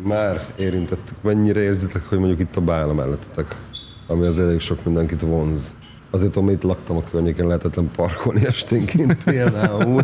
[0.03, 1.15] Már érintettük.
[1.21, 3.55] Mennyire érzitek, hogy mondjuk itt a bála mellettetek,
[4.07, 5.75] ami az elég sok mindenkit vonz.
[6.11, 10.01] Azért, amit laktam a környéken, lehetetlen parkolni esténként például.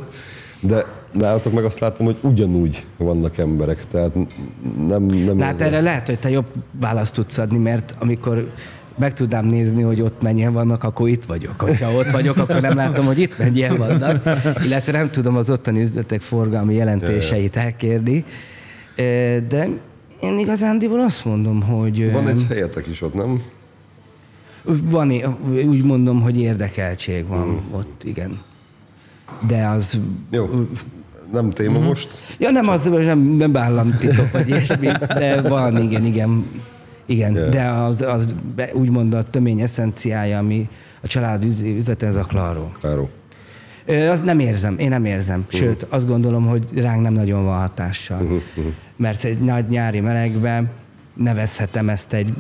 [0.59, 4.13] De nálatok meg azt látom, hogy ugyanúgy vannak emberek, tehát
[4.87, 5.85] nem, nem hát erre azt.
[5.85, 6.45] lehet, hogy te jobb
[6.79, 8.51] választ tudsz adni, mert amikor
[8.97, 11.61] meg tudnám nézni, hogy ott mennyien vannak, akkor itt vagyok.
[11.61, 14.23] Ha ott vagyok, akkor nem látom, hogy itt mennyien vannak.
[14.65, 18.25] Illetve nem tudom az ottani üzletek forgalmi jelentéseit elkérni.
[19.47, 19.69] De
[20.21, 23.41] én igazándiból azt mondom, hogy Van egy helyetek is ott, nem?
[24.63, 25.11] Van,
[25.67, 27.73] úgy mondom, hogy érdekeltség van Mm.
[27.75, 28.31] ott, igen.
[29.47, 29.99] De az...
[30.31, 30.67] Jó.
[31.31, 31.87] Nem téma Mhm.
[31.87, 32.09] most.
[32.39, 36.45] Ja, nem az, nem, nem államtitok, vagy ilyesmi, de van, igen, igen.
[37.05, 37.49] Igen, Ja.
[37.49, 38.35] de az, az
[38.73, 40.69] úgymond a tömény eszenciája, ami
[41.01, 42.21] a család üz- üzlete, ez a.
[42.21, 42.71] Kláró.
[43.85, 45.45] Ö, Azt nem érzem, én nem érzem.
[45.47, 48.41] Sőt, azt gondolom, hogy ránk nem nagyon van hatással.
[48.95, 50.69] Mert egy nagy nyári melegben
[51.13, 52.33] nevezhetem ezt egy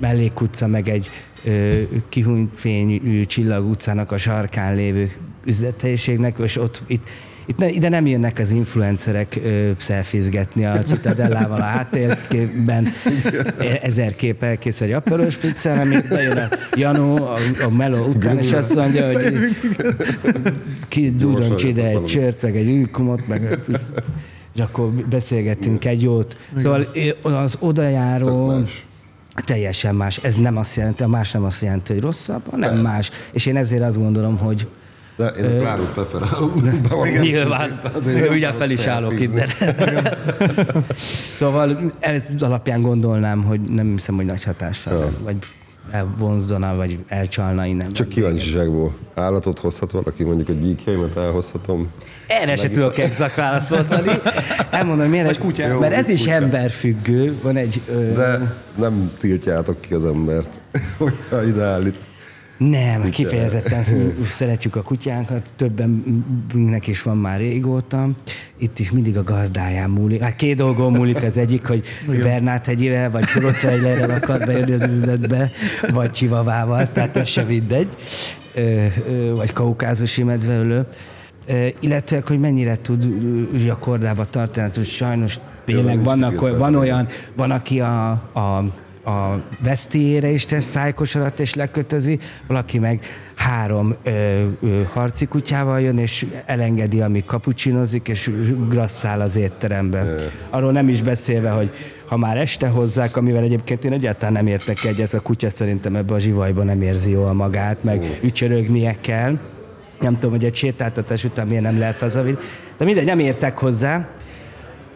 [0.00, 1.10] mellékutca, meg egy
[1.44, 1.68] ö,
[2.08, 5.10] kihunyt fényű csillag utcának a sarkán lévő
[5.44, 7.08] üzlethelyiségnek, és ott itt
[7.46, 12.86] itt ide nem jönnek az influencerek ö, szelfizgetni a Citadellával a háttérben,
[13.82, 18.52] ezer kép elkészül egy apparos pizzán, amíg bejön a Janó a, a meló után, és
[18.52, 19.34] azt mondja, hogy
[20.88, 23.58] ki duroncs ide egy csört, meg egy ünkumot, meg
[24.54, 26.36] és akkor beszélgettünk egy jót.
[26.56, 26.86] Szóval
[27.22, 28.62] az odajáró.
[29.34, 30.16] Teljesen más.
[30.16, 33.10] Ez nem azt jelenti, a más nem azt jelenti, hogy rosszabb, hanem más.
[33.32, 34.68] És én ezért azt gondolom, hogy
[35.16, 36.52] De én a Klárót preferálom.
[37.20, 37.80] Nyilván.
[38.30, 39.48] Ugye fel is állok innen.
[41.38, 45.10] szóval ez alapján gondolnám, hogy nem hiszem, hogy nagy hatással, Ja.
[45.22, 45.36] vagy
[45.90, 47.92] elvonzana, vagy elcsalna innen.
[47.92, 48.94] Csak kíváncsiságból.
[49.14, 51.90] Állatot hozhat valaki, mondjuk a gyíkjaimat elhozhatom.
[52.30, 54.10] Erre se tudok exakt választ mondani.
[54.70, 55.26] Elmondom, miért?
[55.26, 55.78] Vagy kutyák.
[55.78, 57.34] Mert ez is emberfüggő.
[57.42, 57.80] Van egy...
[57.88, 60.60] Ö, De nem tiltjátok ki az embert,
[60.98, 61.96] hogyha ide állít.
[62.56, 63.84] Nem, kifejezetten
[64.24, 68.08] szeretjük a kutyánkat, többennek is van már régóta.
[68.58, 70.20] Itt is mindig a gazdáján múlik.
[70.22, 71.84] Hát két dolgon múlik az egyik, hogy
[72.22, 75.50] Bernát hegyivel, vagy Rottweilerrel akar bejönni az üzletbe,
[75.92, 77.88] vagy Csivavával, tehát ez sem mindegy.
[78.54, 80.86] Ö, ö, vagy kaukázusi medveölő.
[81.80, 83.04] Illetve, hogy mennyire tud
[83.54, 88.64] ö, a kordába tartani, hát, hogy sajnos tényleg vannak, van olyan, van, aki a, a
[89.04, 94.10] a vesztélyére is tesz szájkosarat és lekötözi, valaki meg három ö,
[94.60, 98.30] ö, harci kutyával jön, és elengedi, amíg kapucsinozik, és
[98.68, 100.14] grasszál az étteremben.
[100.50, 101.70] Arról nem is beszélve, hogy
[102.06, 106.14] ha már este hozzák, amivel egyébként én egyáltalán nem értek egyet, a kutya szerintem ebbe
[106.14, 109.38] a zsivajban nem érzi jól magát, meg ücsörögnie kell.
[110.00, 112.22] Nem tudom, hogy egy sétáltatás után miért nem lehet az a
[112.78, 114.08] De mindegy, nem értek hozzá,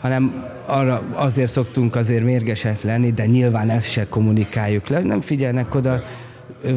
[0.01, 5.75] hanem arra azért szoktunk azért mérgesek lenni, de nyilván ezt se kommunikáljuk le, nem figyelnek
[5.75, 6.03] oda,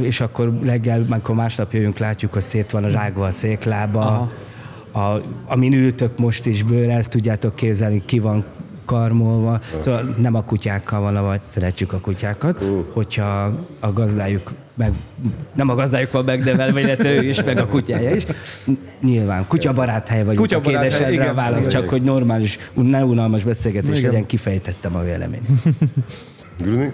[0.01, 4.31] és akkor reggel, amikor másnap jövünk, látjuk, hogy szét van a rágva a széklába,
[4.91, 8.43] a, amin ültök most is bőrrel, tudjátok képzelni, ki van
[8.87, 9.59] karmolva.
[9.79, 14.91] Szóval nem a kutyákkal van, vagy szeretjük a kutyákat, hogyha a gazdájuk meg,
[15.55, 18.23] nem a gazdájuk van megnevelve, illetve ő is, meg a kutyája is.
[19.01, 21.35] Nyilván, kutyabarát hely vagyunk Kutyabarát a kérdésedre a igen.
[21.35, 21.69] válasz, Igen.
[21.69, 24.11] csak hogy normális, ne unalmas beszélgetés Igen.
[24.11, 25.47] legyen, kifejtettem a véleményt.
[26.59, 26.91] Grüni?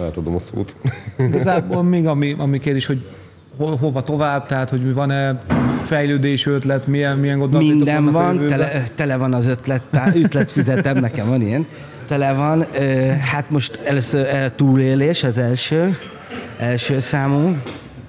[0.00, 0.76] Átadom a szót.
[1.18, 3.06] Igazából még ami, ami kérdés, hogy
[3.66, 5.40] ho, hova tovább, tehát hogy van-e
[5.84, 9.82] fejlődés ötlet, milyen, milyen gondolatok Minden van, tele, tele van az ötlet,
[10.14, 11.66] ütletfüzetem, nekem van ilyen,
[12.06, 12.66] tele van.
[13.20, 15.98] Hát most először el túlélés az első,
[16.58, 17.56] első számú.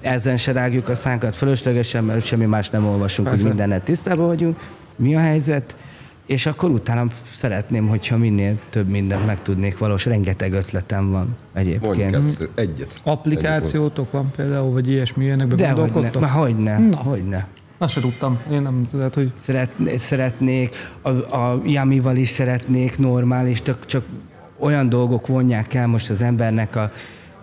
[0.00, 3.48] Ezen se rágjuk a szánkat fölöslegesen, mert semmi más nem olvasunk, hogy Persze.
[3.48, 4.58] mindennel tisztában vagyunk.
[4.96, 5.74] Mi a helyzet?
[6.26, 12.36] És akkor utána szeretném, hogyha minél több mindent megtudnék, valós rengeteg ötletem van Mondj egyébként.
[12.36, 13.00] kettő, egyet.
[13.02, 16.20] Applikációtok van például, vagy ilyesmi ilyenekben De hogy ne, gondolkodtok?
[16.20, 16.96] na, hogyne, Na.
[16.96, 17.46] hogyne.
[17.78, 18.38] Azt se tudtam.
[18.52, 24.04] Én nem tudod, hogy Szeretné, szeretnék, a, a Yamival is szeretnék normális, csak, csak
[24.58, 26.90] olyan dolgok vonják el most az embernek a,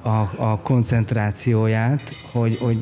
[0.01, 2.77] a, a koncentrációját, hogy, hogy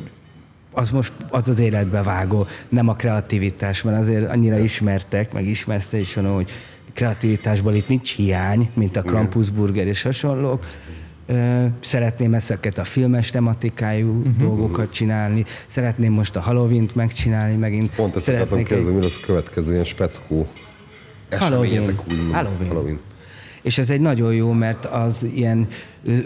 [0.72, 5.86] az most az az életbe vágó, nem a kreativitás, mert azért annyira ismertek, meg ismersz
[5.86, 6.50] te is, hogy
[6.92, 10.64] kreativitásból itt nincs hiány, mint a Krampusburger és hasonlók.
[11.80, 14.36] Szeretném ezeket a filmes tematikájú uh-huh.
[14.36, 17.94] dolgokat csinálni, szeretném most a Halloween-t megcsinálni megint.
[17.94, 20.46] Pont ezt akartam Szeretnék egy- kérdezni, mi lesz a következő ilyen speckó
[21.30, 21.72] Halloween.
[21.72, 22.32] eseményetek úgymond.
[22.32, 22.68] Halloween.
[22.68, 23.00] Halloween.
[23.62, 25.68] És ez egy nagyon jó, mert az ilyen
[26.04, 26.16] ö,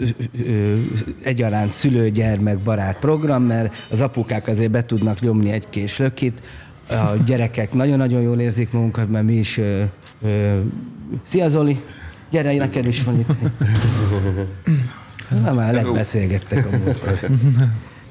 [0.47, 0.75] ö,
[1.23, 6.41] egyaránt szülő-gyermek barát program, mert az apukák azért be tudnak nyomni egy kés lökit,
[6.89, 9.57] a gyerekek nagyon-nagyon jól érzik magunkat, mert mi is...
[9.57, 9.83] Ö,
[10.21, 10.59] ö,
[11.23, 11.79] szia Zoli!
[12.29, 13.29] Gyere, neked is van itt.
[15.43, 17.19] Na már legbeszélgettek a múltkor.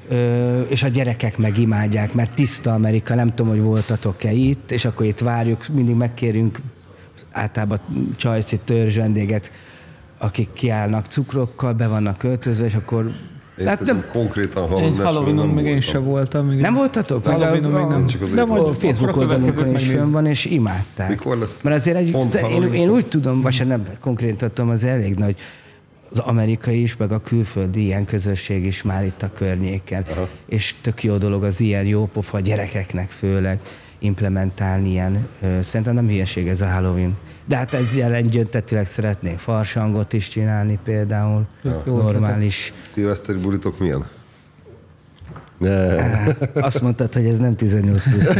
[0.09, 4.85] Ö, és a gyerekek meg imádják, mert tiszta Amerika, nem tudom, hogy voltatok-e itt, és
[4.85, 6.59] akkor itt várjuk, mindig megkérünk
[7.31, 7.79] általában
[8.15, 9.51] csajci törzs vendéget,
[10.17, 13.11] akik kiállnak cukrokkal, be vannak öltözve, és akkor...
[13.59, 16.47] Én Hát nem, konkrétan Halloween Halloweenon nem még én sem voltam.
[16.47, 17.25] Még nem voltatok?
[17.25, 18.05] Meg Halloweenon még nem.
[18.05, 21.09] Csak De majd a Facebook oldalunkon is fönn van, és imádták.
[21.09, 24.69] Mikor lesz Mert azért egy, pont én, én, úgy tudom, vagy sem nem konkrétan tudom,
[24.69, 25.35] az elég nagy
[26.11, 30.05] az amerikai is, meg a külföldi ilyen közösség is már itt a környéken.
[30.11, 30.27] Aha.
[30.45, 33.59] És tök jó dolog az ilyen jó pofa gyerekeknek főleg
[34.05, 35.27] implementálni ilyen.
[35.61, 37.17] Szerintem nem hülyeség ez a Halloween.
[37.45, 41.45] De hát ez jelen gyöntetőleg szeretnék farsangot is csinálni például.
[41.85, 42.73] Jó Normális.
[42.81, 44.05] Szilveszteri bulitok milyen?
[45.57, 45.95] Ne.
[46.53, 48.35] Azt mondtad, hogy ez nem 18 plusz.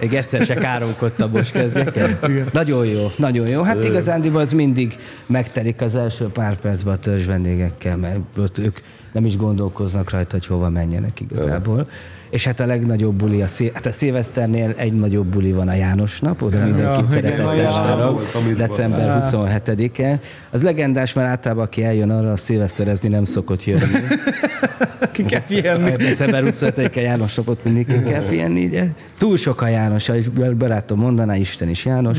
[0.00, 2.18] Még egyszer se káromkodta, most kezdjek el.
[2.52, 3.62] Nagyon jó, nagyon jó.
[3.62, 8.78] Hát igazándiból az mindig megtelik az első pár percben a törzs vendégekkel, mert ők
[9.12, 11.88] nem is gondolkoznak rajta, hogy hova menjenek igazából.
[12.30, 15.74] És hát a legnagyobb buli, a, szil- hát a szilveszternél egy nagyobb buli van a
[15.74, 18.22] János nap, oda mindenkit Ja, szeretettel várok,
[18.56, 20.20] december 27-e.
[20.50, 23.82] Az legendás, mert általában aki eljön arra, a szilveszterezni nem szokott jönni.
[25.18, 25.92] Ki kell pihenni.
[25.92, 28.86] A december 25-e János napot mindig ki kell pihenni, ugye?
[29.18, 30.28] Túl sok a János, és
[30.58, 32.18] barátom mondaná, Isten is János.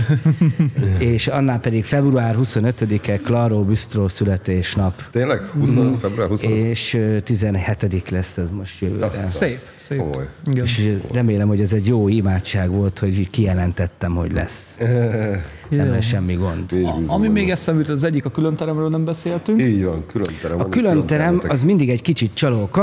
[0.97, 5.03] és annál pedig február 25-e Claro Bistro születésnap.
[5.11, 5.39] Tényleg?
[5.39, 5.95] 25.
[5.95, 6.57] február 25.
[6.57, 9.09] És ö, 17 lesz ez most jövőre.
[9.27, 10.01] Szép, szép.
[10.45, 10.63] Igen.
[10.63, 14.77] És remélem, hogy ez egy jó imádság volt, hogy kijelentettem, hogy lesz.
[15.69, 16.75] Nem lesz semmi gond.
[16.75, 19.61] Bízunk Ami még eszembe jut, az egyik a külön teremről nem beszéltünk.
[19.61, 20.57] Így van, külön terem.
[20.57, 21.51] A van, külön terem termetek.
[21.51, 22.31] az mindig egy kicsit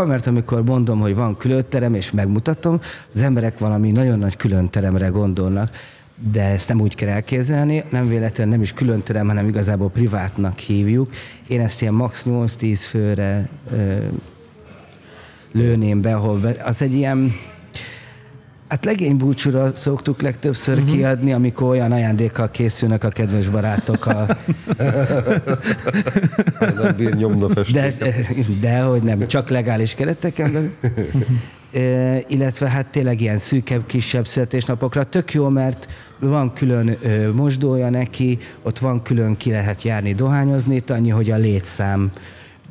[0.07, 2.81] csalóka, mert amikor mondom, hogy van külön terem, és megmutatom,
[3.15, 5.71] az emberek valami nagyon nagy külön teremre gondolnak,
[6.33, 10.59] de ezt nem úgy kell elképzelni, nem véletlenül nem is külön terem, hanem igazából privátnak
[10.59, 11.11] hívjuk.
[11.47, 12.25] Én ezt ilyen max.
[12.29, 14.07] 8-10 főre ö,
[15.53, 17.31] lőném be, ahol be, az egy ilyen,
[18.69, 20.95] Hát legénybúcsúra szoktuk legtöbbször uh-huh.
[20.95, 24.27] kiadni, amikor olyan ajándékkal készülnek a kedves barátok a,
[26.59, 27.93] Nem bír nyomda de,
[28.61, 30.53] de hogy nem, csak legális kereteken.
[30.53, 30.71] De,
[31.81, 37.91] e, illetve hát tényleg ilyen szűkebb, kisebb születésnapokra tök jó, mert van külön ö, mosdója
[37.91, 42.13] neki, ott van külön ki lehet járni dohányozni, itt annyi, hogy a létszám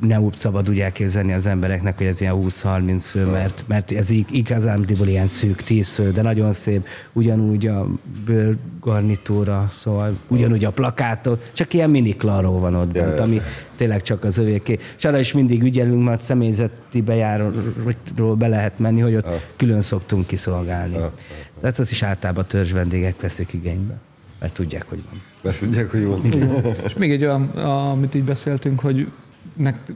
[0.00, 4.10] nem úgy szabad úgy elképzelni az embereknek, hogy ez ilyen 20-30 fő, mert, mert ez
[4.10, 7.86] ig- igazándiból ilyen szűk 10 fő, de nagyon szép, ugyanúgy a
[8.24, 13.40] bőrgarnitúra, szóval ugyanúgy a plakátok, csak ilyen mini klaró van ott bent, ami
[13.76, 14.78] tényleg csak az övéké.
[14.96, 20.26] És arra is mindig ügyelünk, mert személyzeti bejáróról be lehet menni, hogy ott külön szoktunk
[20.26, 20.96] kiszolgálni.
[21.60, 23.94] Tehát azt is általában törzs vendégek veszik igénybe,
[24.40, 25.20] mert tudják, hogy van.
[25.42, 26.20] Mert tudják, hogy jó.
[26.84, 27.48] És még egy olyan,
[27.90, 29.06] amit így beszéltünk, hogy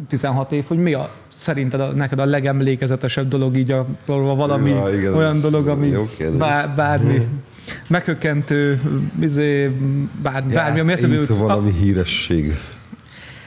[0.08, 4.94] 16 év, hogy mi a, szerinted a, neked a legemlékezetesebb dolog így a, valami Ja,
[4.94, 5.94] igen, olyan dolog, ami
[6.38, 7.26] bár, bármi
[7.86, 8.80] meghökkentő,
[9.20, 9.70] izé,
[10.22, 11.28] bár, bármi, ami eszembe jut.
[11.36, 12.58] valami híresség.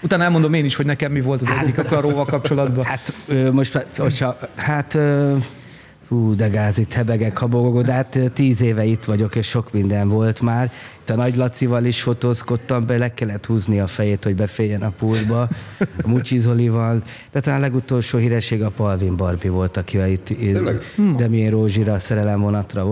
[0.01, 2.85] Utána elmondom én is, hogy nekem mi volt az egyik a karóval kapcsolatban.
[2.85, 5.35] Hát ö, most, hogyha, hát ö,
[6.07, 10.09] hú, de gáz itt hebegek, habogok, de hát tíz éve itt vagyok, és sok minden
[10.09, 10.71] volt már.
[11.09, 15.41] A Nagy Lacival is fotózkodtam be, le kellett húzni a fejét, hogy beférjen a pultba,
[16.03, 17.01] a Mucsi Zolival.
[17.31, 20.93] De talán a legutolsó híresség a Palvin Barbie volt, akivel itt, itt Tényleg?
[21.17, 22.83] Demi Rózsira szerelem vonatra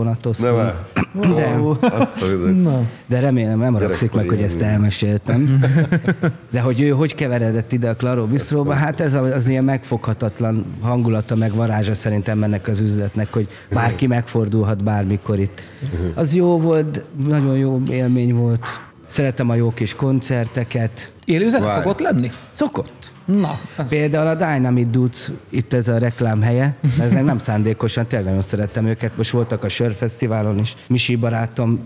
[0.44, 0.88] el.
[1.14, 1.60] De.
[2.52, 5.60] Na, de remélem nem haragszik meg, hogy ezt elmeséltem.
[6.52, 10.66] De hogy ő hogy keveredett ide a Claro Bistróba, hát ez az, az ilyen megfoghatatlan
[10.82, 15.62] hangulata, meg varázsa szerintem ennek az üzletnek, hogy bárki megfordulhat bármikor itt.
[16.14, 18.68] Az jó volt, nagyon jó élmény volt.
[19.08, 21.12] Szeretem a jó kis koncerteket.
[21.26, 21.80] élő zene Várj.
[21.80, 22.32] szokott lenni?
[22.52, 23.12] Szokott.
[23.26, 28.28] Na, ez Például a Dynamite Dudes, itt ez a reklám helye, ez nem szándékosan, tényleg
[28.28, 29.18] nagyon szerettem őket.
[29.18, 31.80] Most voltak a Sörfesztiválon is, Misi barátom,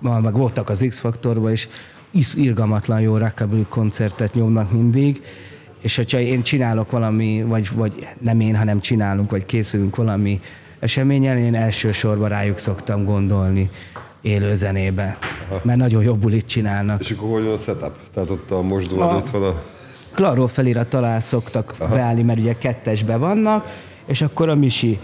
[0.00, 1.68] meg voltak az X-Faktorban is,
[2.10, 5.22] is irgalmatlan jó rockabilly koncertet nyomnak mindig,
[5.80, 10.40] és hogyha én csinálok valami, vagy, vagy nem én, hanem csinálunk, vagy készülünk valami
[10.78, 13.70] eseményen, én elsősorban rájuk szoktam gondolni
[14.24, 15.18] élő zenébe,
[15.62, 17.00] mert nagyon jobb bulit csinálnak.
[17.00, 17.92] És akkor hogy van a setup?
[18.14, 19.62] Tehát ott a mosdó előtt van a...
[20.14, 21.94] Klaró felirat alá szoktak Aha.
[21.94, 23.66] beállni, mert ugye kettesbe vannak,
[24.06, 24.98] és akkor a Misi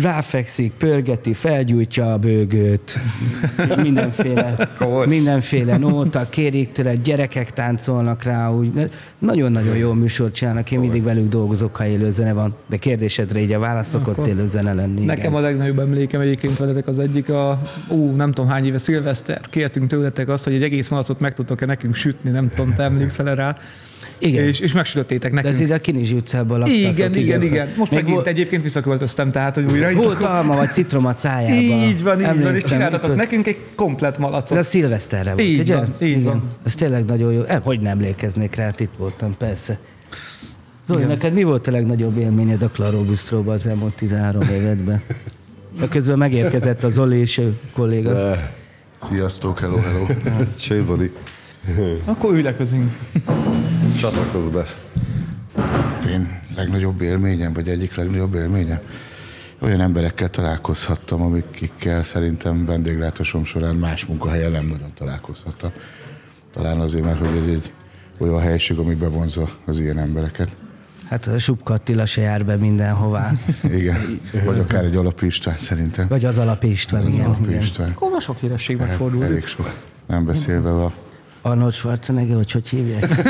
[0.00, 2.98] ráfekszik, pörgeti, felgyújtja a bőgőt,
[3.82, 4.56] mindenféle,
[5.06, 8.90] mindenféle nóta, kérik tőle, gyerekek táncolnak rá, úgy.
[9.18, 13.52] Nagyon-nagyon jó műsort csinálnak, én mindig velük dolgozok, ha élő zene van, de kérdésedre így
[13.52, 15.04] a válasz szokott Akkor élő zene lenni.
[15.04, 15.42] Nekem igen.
[15.42, 19.88] a legnagyobb emlékem egyébként veletek az egyik, a, ú, nem tudom hány éve szilveszter, kértünk
[19.88, 23.56] tőletek azt, hogy egy egész malacot meg tudtok-e nekünk sütni, nem tudom, te emlékszel rá.
[24.22, 24.44] Igen.
[24.44, 25.54] És, és megsütöttétek De nekünk.
[25.54, 26.82] ez ide a Kinizsi utcában laktatok.
[26.82, 27.68] igen, igen, igen.
[27.76, 31.12] Most Még megint volt- egyébként visszaköltöztem, tehát, hogy újra itt Volt alma vagy citrom a
[31.12, 31.54] szájában.
[31.56, 34.52] Így van, így van, és Emlékszem, csináltatok nekünk egy komplet malacot.
[34.52, 35.74] De a szilveszterre volt, Így ugye?
[35.76, 36.22] van, így Igen.
[36.22, 36.42] van.
[36.64, 37.42] Ez tényleg nagyon jó.
[37.42, 39.78] Eh, hogy nem emlékeznék rá, hát itt voltam, persze.
[40.86, 45.02] Zoli, neked mi volt a legnagyobb élményed a Claró Bistróban az elmúlt 13 évedben?
[45.80, 48.12] De közben megérkezett a Zoli és a kolléga.
[48.12, 48.34] Ne,
[49.08, 50.06] Sziasztok, hello, hello.
[50.60, 51.10] Csézoli,
[52.04, 52.90] Akkor ülj le közünk.
[54.00, 54.66] Csatlakozz be.
[55.98, 58.78] Az én legnagyobb élményem, vagy egyik legnagyobb élményem,
[59.58, 65.70] olyan emberekkel találkozhattam, amikkel szerintem vendéglátásom során más munkahelyen nem nagyon találkozhattam.
[66.52, 67.72] Talán azért, mert hogy ez egy
[68.18, 70.48] olyan helység, ami bevonza az ilyen embereket.
[71.08, 73.32] Hát a Subka Attila se jár be mindenhová.
[73.78, 74.20] Igen.
[74.44, 76.08] Vagy akár egy alapistán szerintem.
[76.08, 77.30] Vagy az Alap István, Az igen.
[77.30, 77.42] igen.
[77.48, 77.90] alapistán.
[77.90, 79.30] Akkor sok híresség Hát megfordult.
[79.30, 79.74] elég sok.
[80.06, 80.92] Nem beszélve a
[81.42, 83.24] Arnold Schwarzenegger, vagy hogy hívják?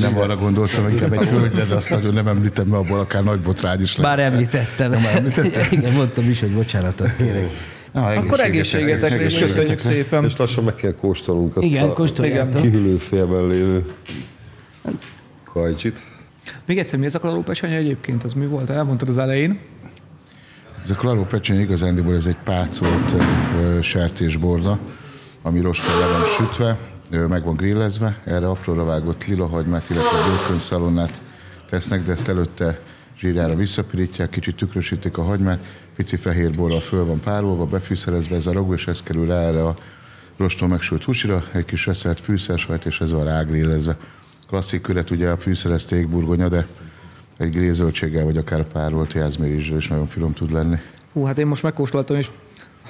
[0.00, 3.40] nem arra gondoltam, inkább egy hölgyre, de azt nagyon nem említem, mert abból akár nagy
[3.40, 4.16] botrány is lehet.
[4.16, 4.94] Bár említettem.
[5.70, 7.50] Igen, mondtam is, hogy bocsánatot kérek.
[7.92, 10.24] Na, Akkor egészségetekre, és köszönjük szépen.
[10.24, 12.62] És lassan meg kell kóstolnunk azt Igen, a kóstoljátok.
[12.62, 13.84] kihűlő félben lévő
[15.44, 15.98] kajcsit.
[16.66, 18.24] Még egyszer, mi ez a klarópecsenye egyébként?
[18.24, 18.70] Az mi volt?
[18.70, 19.58] Elmondtad az elején.
[20.82, 23.14] Ez a Claro Pecsény igazándiból ez egy pácolt
[23.82, 24.78] sertésborda,
[25.42, 26.78] ami rostal le van sütve,
[27.28, 31.22] meg van grillezve, erre apróra vágott lilahagymát, illetve bőkönszalonnát
[31.68, 32.80] tesznek, de ezt előtte
[33.18, 35.64] zsírára visszapirítják, kicsit tükrösítik a hagymát,
[35.96, 39.66] pici fehér borral föl van párolva, befűszerezve ez a ragú, és ez kerül rá erre
[39.66, 39.76] a
[40.36, 43.96] roston megsült húsira, egy kis reszelt fűszersajt, és ez van rágrillezve.
[44.48, 46.66] Klasszik köret ugye a fűszerezték burgonya, de
[47.36, 50.76] egy grézöltséggel, vagy akár párolt jászmérizsel is nagyon finom tud lenni.
[51.12, 52.30] Hú, hát én most megkóstoltam, és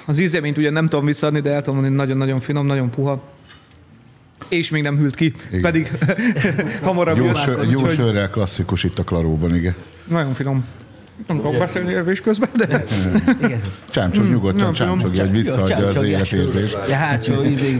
[0.05, 3.21] az ízéményt ugye nem tudom visszaadni, de el tudom mondani, nagyon-nagyon finom, nagyon puha.
[4.49, 5.61] És még nem hűlt ki, Igen.
[5.61, 5.91] pedig
[6.83, 9.75] hamarabb Jó, sör, jó úgyhogy sörrel klasszikus itt a Klaróban, igen.
[10.07, 10.65] Nagyon finom.
[11.27, 12.83] Nem tudok beszélni evés közben, de.
[13.89, 14.99] Csámcsog nyugodtan, nem finom.
[14.99, 16.77] csámcsogja, hogy visszaadja az életérzést.
[16.87, 17.79] Ja, hátsó izé.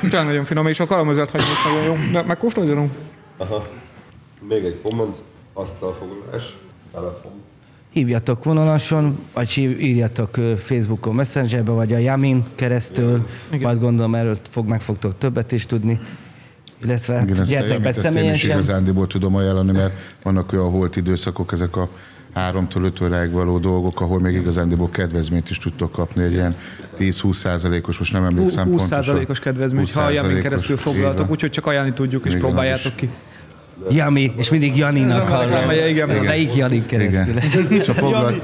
[0.00, 2.12] tényleg nagyon finom, és a karamezelt hagyom is nagyon jó.
[2.12, 2.90] De megkóstoljon?
[3.36, 3.66] Aha.
[4.48, 5.16] Még egy komment.
[5.52, 6.56] Asztalfoglalás.
[6.92, 7.32] Telefon.
[7.90, 13.26] Hívjatok vonalason, vagy hív, írjatok Facebookon, Messengerbe, vagy a Yamin keresztül,
[13.62, 16.00] majd gondolom erről fog, meg fogtok többet is tudni.
[16.84, 18.50] Illetve hát Igen, gyertek be ezt én is személyesen.
[18.50, 21.88] igazándiból tudom ajánlani, mert vannak olyan holt időszakok, ezek a
[22.34, 26.54] 3-tól 5 óráig való dolgok, ahol még igazándiból kedvezményt is tudtok kapni, egy ilyen
[26.98, 29.24] 10-20 százalékos, most nem emlékszem 20 pontosan.
[29.28, 32.92] os kedvezmény, ha a Jamin 20%-os, keresztül foglaltok, úgyhogy csak ajánlani tudjuk, és Igen, próbáljátok
[32.92, 33.00] is.
[33.00, 33.10] ki.
[33.90, 35.50] Jami, és mindig Janinak Ez hallom.
[35.50, 36.10] reklámhelye, igen.
[36.10, 36.24] Igen.
[36.24, 37.34] Melyik Janin keresztül?
[37.36, 37.80] Igen.
[37.80, 38.42] És a foglalt...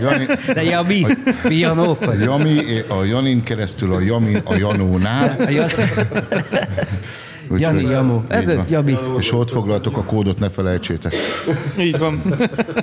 [0.00, 1.06] Jani, De Jami,
[1.42, 2.20] vagy?
[2.24, 5.36] Jami, a Janin keresztül a Jami a Janónál.
[5.46, 5.70] A Jan-
[7.48, 8.24] Úgyhogy- Jani, Jamó.
[8.28, 8.58] Ez egy.
[8.68, 8.96] Jami.
[9.18, 11.14] És ott foglaltok a kódot, ne felejtsétek.
[11.78, 12.22] Így van.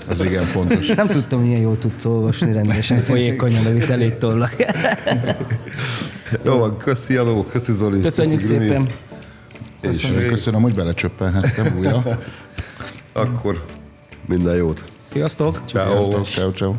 [0.09, 0.87] Az igen fontos.
[0.87, 4.55] Nem tudtam, hogy ilyen jól tudsz olvasni rendesen, folyékonyan, amit elég tollak.
[6.45, 7.99] Jó van, köszi Janó, köszi Zoli.
[7.99, 8.85] Köszönjük köszi szépen.
[8.85, 8.93] És
[9.81, 12.19] Köszönöm, Köszönöm hogy belecsöppenhettem újra.
[13.13, 13.65] akkor
[14.25, 14.85] minden jót.
[15.11, 15.61] Sziasztok!
[15.65, 15.89] Ciao.
[15.89, 16.73] Sziasztok, ciao, ciao.